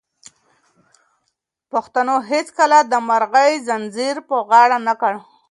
[0.03, 5.13] خو پښتنو هيڅکله د غلامۍ زنځير په غاړه نه کړ.